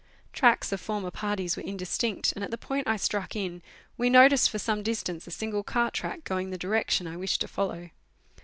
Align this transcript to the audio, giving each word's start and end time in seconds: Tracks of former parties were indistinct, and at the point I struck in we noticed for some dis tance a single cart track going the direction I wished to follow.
Tracks 0.33 0.71
of 0.71 0.81
former 0.81 1.11
parties 1.11 1.55
were 1.55 1.61
indistinct, 1.61 2.31
and 2.31 2.43
at 2.43 2.49
the 2.49 2.57
point 2.57 2.87
I 2.87 2.95
struck 2.95 3.35
in 3.35 3.61
we 3.99 4.09
noticed 4.09 4.49
for 4.49 4.57
some 4.57 4.81
dis 4.81 5.03
tance 5.03 5.27
a 5.27 5.29
single 5.29 5.61
cart 5.61 5.93
track 5.93 6.23
going 6.23 6.49
the 6.49 6.57
direction 6.57 7.05
I 7.05 7.17
wished 7.17 7.39
to 7.41 7.47
follow. 7.47 7.91